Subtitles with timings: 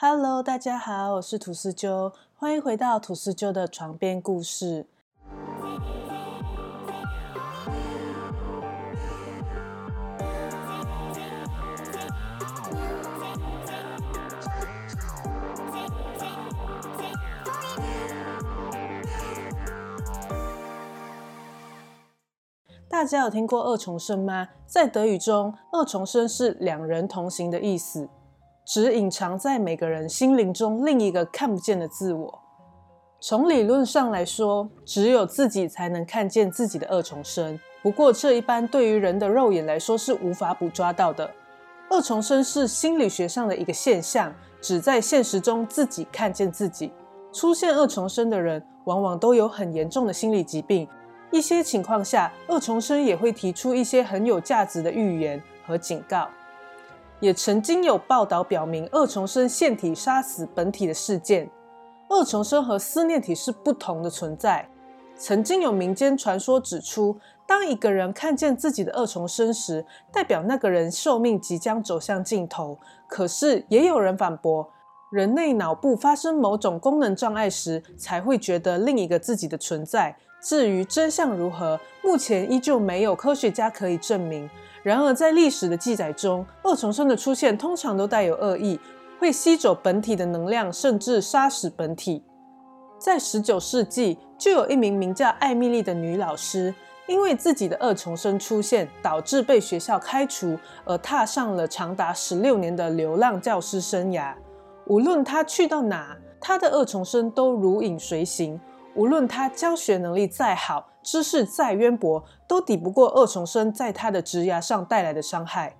[0.00, 4.86] Hello，大家好，我是吐司鸠，欢迎回到吐司鸠的床边故事。
[22.88, 24.50] 大家有听过二重生吗？
[24.64, 28.08] 在德语中，二重生是两人同行的意思。
[28.68, 32.38] 只隐藏在每个人心灵中另一个看不见的自我。
[33.18, 37.58] 从理论上来说，只有自己才能看见自己的二重生。
[37.82, 41.30] 不过，这一般对于人的肉眼来说是无法捕抓到的。
[41.88, 46.92] 二重生是心理学上的一个现象，只在现实中自己看见自己。
[47.32, 50.86] 出现二重生的人，往往都有很严重的心理疾病。
[51.30, 56.28] 一些情况下，二重生也会提出一些很有价值的预言和警告。
[57.20, 61.50] 也曾经有报道表明，二重生腺体杀死本体的事件。
[62.08, 64.68] 二重生和思念体是不同的存在。
[65.16, 72.78] 曾经有民间传说指出，当一个人看见自己的二重生时，代表那个人寿命即将走向尽头。
[73.08, 74.70] 可是也有人反驳，
[75.10, 80.16] 人类脑部发生某种功能障碍时，才会觉得另一个自己的存在。
[80.40, 84.48] 至于真相如何，目前依旧没有科学家可以证明。
[84.82, 88.78] 然而，在历史的记载中，二重生的出现通常都带有恶意，
[89.18, 92.22] 会吸走本体的能量，甚至杀死本体。
[92.98, 96.74] 在十九世纪，就有一名名叫艾米丽的女老师，
[97.06, 104.34] 因为自己的二重生出现，导致被学校开除，而踏上了长达十六年的流浪教师生涯。
[104.86, 108.58] 无论她去到哪，她的二重生都如影随形。
[108.98, 115.76] 无论她教学能力再好，知识再渊博，都抵不过二重生在她的职涯上带来的伤害。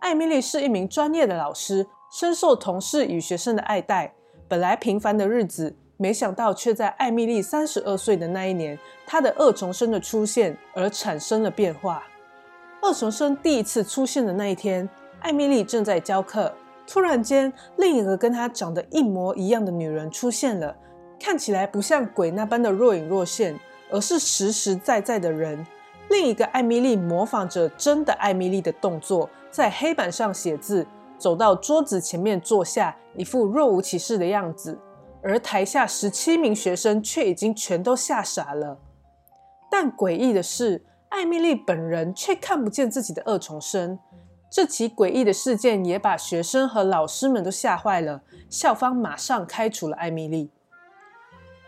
[0.00, 4.14] 艾米丽是一名专业的老师，深受同事与学生的爱戴。
[4.48, 12.02] 本来平凡的日子，没想到却在艾米丽三十二岁的那一年，她的二重生的出现而产生了变化。
[12.80, 14.88] 二重生第一次出现的那一天，
[15.20, 16.50] 艾米丽正在教课，
[16.86, 20.74] 突然间，另一个跟她长得一模一样的女人出现了。
[21.24, 23.58] 看起来不像鬼那般的若隐若现，
[23.90, 25.66] 而是实实在在的人。
[26.10, 30.86] 另一个艾米丽模仿着真的艾米丽的动作，在黑板上写字，
[31.16, 34.78] 走到桌子前面坐下，一副若无其事的样子。
[35.22, 38.78] 而台下十七名学生却已经全都吓傻了。
[39.70, 43.98] 但诡异的是，艾米丽本人却看不见自己的二重生。
[44.50, 48.20] 这起诡异的事件也把学生和老师们都吓坏了，
[48.50, 50.50] 校方马上开除了艾米丽。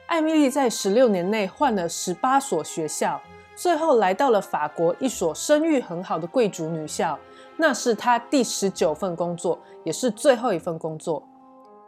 [0.06, 3.20] 艾米丽在十六年内换了十八所学校，
[3.56, 7.18] 最后来到了法国一所声誉很好的贵族女校。
[7.56, 11.22] 那是她第十九份工作，也是最后一份工作。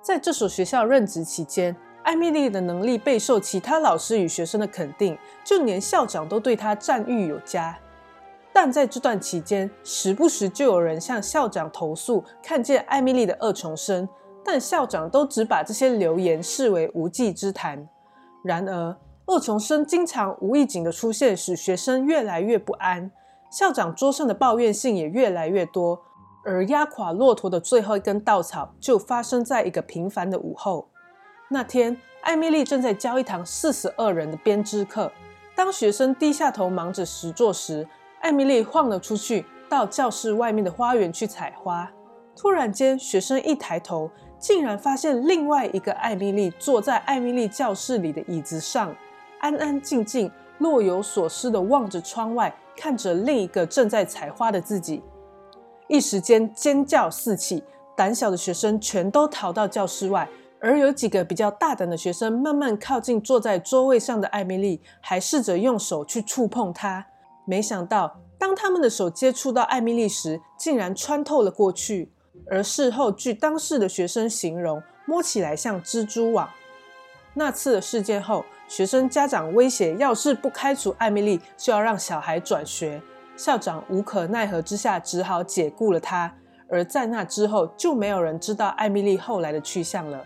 [0.02, 7.78] 在这所学校任职期间，艾米丽的能力备受其他老师与学生的肯定，就连校长都对她赞誉有加。
[8.52, 14.08] 但在这段期间，时不时就有人向校长投诉看见艾米丽的二重生，
[14.44, 17.88] 但校长都只把这些流言视为无稽之谈。
[18.48, 23.10] 然而，恶重生经常无意警的出现，使学生越来越不安。
[23.50, 26.00] 校长桌上的抱怨信也越来越多。
[26.47, 30.88] 而压垮骆驼的最后一根稻草，就发生在一个平凡的午后。
[31.50, 35.12] 那天，艾米丽正在教一堂四十二人的编织课。
[35.54, 37.86] 当学生低下头忙着实作时，
[38.22, 41.91] 艾米丽晃了出去，到教室外面的花园去采花。
[42.34, 44.10] 突然间，学生一抬头。
[44.38, 48.94] 竟然发现另外一个艾米丽坐在艾米丽教室里的椅子上，
[49.41, 55.03] 安安静静、若有所思地望着窗外，看着另一个正在采花的自己。
[55.88, 57.65] 一时间尖叫四起，
[57.97, 60.28] 胆小的学生全都逃到教室外，
[60.60, 67.06] 而有几个比较大胆的学生慢慢靠近坐在桌位上的艾米丽，还试着用手去触碰她。
[67.44, 72.12] 没想到，当他们的手接触到艾米丽时，竟然穿透了过去。
[72.50, 76.48] 而事后，据当事的学生形容，摸起来像蜘蛛网。
[77.34, 83.00] 那次事件后，学生家长威胁，要是不开除艾米丽，就要让小孩转学。
[83.36, 86.34] 校长无可奈何之下，只好解雇了他。
[86.71, 90.24] 而在那之后，就没有人知道艾米丽后来的去向了。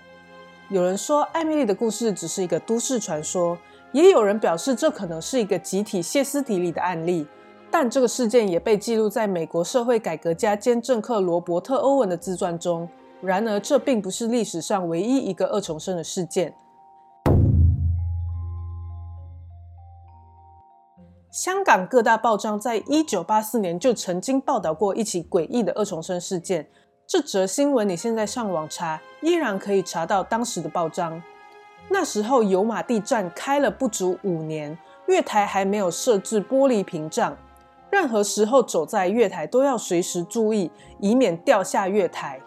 [0.70, 3.56] 有人说，艾米丽的故事只是一个都市传说；
[3.92, 7.26] 也有人表示，这可能是一个集体歇斯底里的案例。
[7.72, 12.86] 但这个事件也被记录在美国社会改革家兼政客罗伯特·欧文的自传中。
[13.22, 16.54] 然而，这并不是历史上唯一一个二重生的事件。
[21.30, 26.68] 香港各大报章在一九八四年就曾经报道过一起诡异的二重生事件。
[27.06, 31.22] 这则新闻你现在上网查，依然可以查到当时的报章。
[31.88, 34.76] 那时候油马地站开了不足五年，
[35.06, 37.34] 月台还没有设置玻璃屏障，
[37.92, 42.40] 任何时候走在月台都要随时注意，以免掉下月台。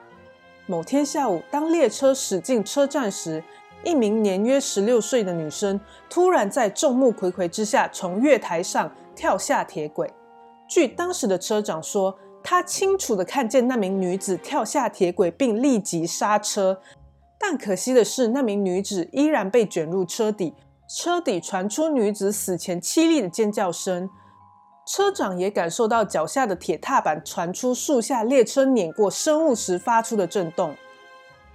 [0.65, 3.43] 某天下午，当列车驶进车站时，
[3.83, 10.11] 一名年约十六岁的女生突然在众目睽睽之下从月台上跳下铁轨。
[10.67, 16.81] 据当时的车长说，他清楚的看见那名女子跳下铁轨，并立即刹车。
[17.37, 20.55] 但可惜的是，那名女子依然被卷入车底，
[20.89, 24.09] 车底传出女子死前凄厉的尖叫声。
[24.85, 30.75] 车长也感受到脚下的铁踏板传出树下列车碾过生物时发出的震动。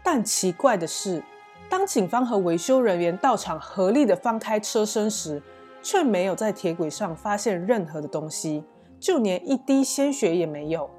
[0.02, 1.22] 但奇怪的是，
[1.68, 5.40] 当警方和维修人员到场合力的翻开车身时，
[5.82, 8.64] 却没有在铁轨上发现任何的东西，
[8.98, 10.90] 就连一滴鲜血也没有。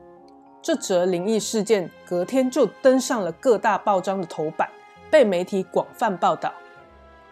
[0.62, 4.70] 这则灵异事件隔天就登上了各大报章的头版，
[5.10, 6.54] 被媒体广泛报道。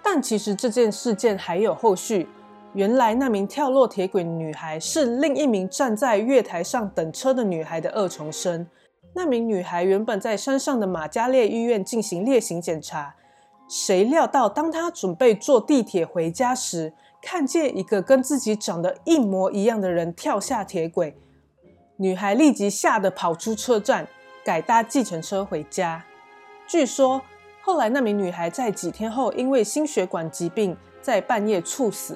[0.03, 2.27] 但其实这件事件还有后续。
[2.73, 8.67] 原来那名跳落铁轨女孩是另一名站在月台上等车的女孩的二重身。
[9.13, 13.15] 那名女孩原本在山上的马加列医院进行例行检查，
[13.67, 21.17] 谁料到当她准备坐地铁回家时，看见一个跟自己长得一模一样的人跳下铁轨，
[21.97, 24.07] 女孩立即吓得跑出车站，
[24.45, 26.05] 改搭计程车回家。
[26.67, 27.19] 据说
[27.63, 32.15] 后来那名女孩在几天后因为心血管疾病在半夜猝死。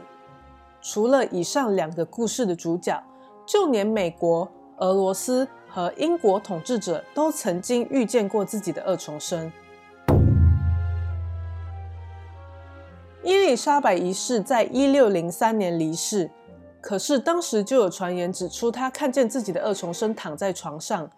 [0.83, 3.01] 除了以上两个故事的主角，
[3.47, 4.47] 就连美国、
[4.77, 9.49] 俄罗斯和英国统治者都曾经遇见过自己的二重生。
[13.23, 16.29] 伊丽莎白一世在一六零三年离世，
[16.81, 21.09] 可是当时就有传言指出，她看见自己的二重生躺在床上。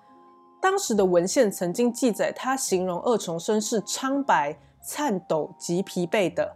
[0.61, 6.55] 当时的文献曾经记载，她形容二重生是苍白、颤抖及疲惫的。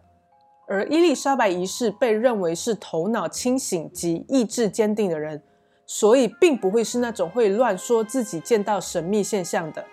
[0.72, 5.42] 而伊丽莎白一世被认为是头脑清醒及意志坚定的人，
[5.88, 9.84] 所以并不会是那种会乱说自己见到神秘现象的。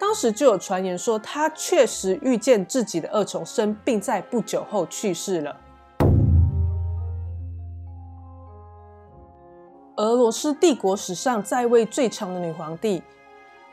[0.00, 5.60] 当时就有传言说，他确实遇见自己的二重生，并在不久后去世了。
[9.96, 13.02] 俄罗斯帝国史上在位最长的女皇帝，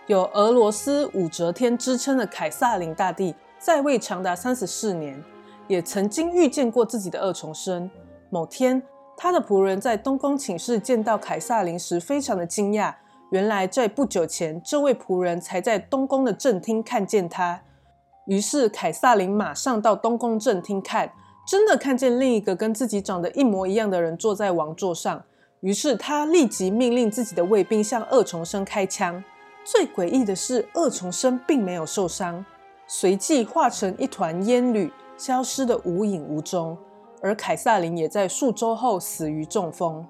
[0.07, 5.24] 有俄罗斯武则天之称的凯撒琳大帝，在位长达三十四年。
[5.68, 7.90] 也曾经遇见过自己的二重生。
[8.30, 8.81] 某天，
[9.18, 12.94] 他的仆人在东宫寝室见到凯撒琳时，非常的惊讶。
[13.31, 17.62] 原来在不久前，这位仆人才在东宫的正厅看见他。
[18.25, 21.12] 于是，凯撒琳马上到东宫正厅看，
[21.48, 25.24] 真的看见另一个跟自己长得一模一样的人坐在王座上。
[25.62, 29.24] 于是，他立即命令自己的卫兵向二重生开枪。
[29.64, 32.44] 最诡异的是，二重生并没有受伤，
[32.88, 34.92] 随即化成一团烟缕。
[35.21, 36.75] 消失的无影无踪，
[37.21, 40.03] 而凯撒琳也在数周后死于中风。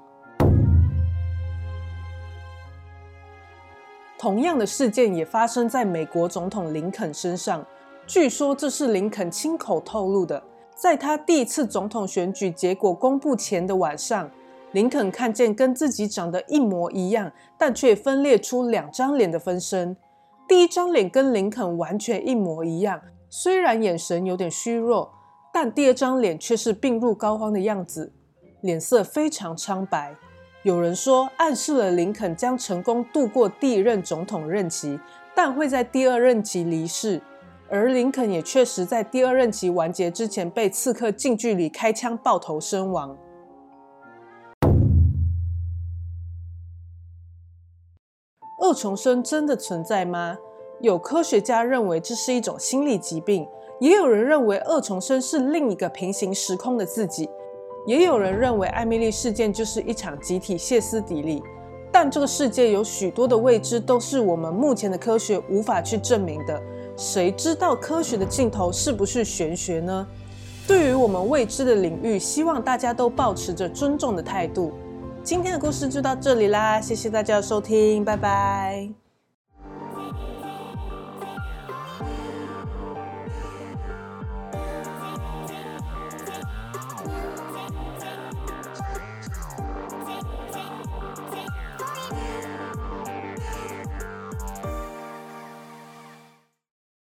[4.17, 7.65] 同样的事件也发生在美国总统林肯身上。
[8.07, 10.41] 据说这是林肯亲口透露的。
[10.73, 14.31] 在他第一次总统选举结果公布前的晚上，
[14.71, 19.97] 林肯看见跟自己长得一模一样，但却分裂出两张脸的分身。
[20.47, 23.01] 第一张脸跟林肯完全一模一样。
[23.33, 25.09] 虽然眼神有点虚弱，
[25.54, 28.11] 但第二张脸却是病入膏肓的样子，
[28.59, 30.14] 脸色非常苍白。
[30.64, 35.00] 有人说，暗示了林肯将成功度过第一任总统任期，
[35.33, 37.21] 但会在第二任期离世。
[37.69, 43.18] 而林肯也确实在第二任期完结之前被刺客近距离开枪爆头身亡。
[48.59, 50.38] 二重生真的存在吗？
[50.81, 53.47] 有科学家认为这是一种心理疾病，
[53.80, 57.30] 也有人认为二重生是另一个平行时空的自己，
[57.85, 61.42] 也有人认为艾米丽事件就是一场集体歇斯底里。
[61.92, 66.61] 但这个世界有许多的未知，都是我们目前的科学无法去证明的。
[66.95, 70.07] 谁知道科学的尽头是不是玄学呢？
[70.68, 74.71] 对于我们未知的领域，希望大家都保持着尊重的态度。
[75.21, 79.00] 今天的故事就到这里啦，谢谢大家的收听，拜拜。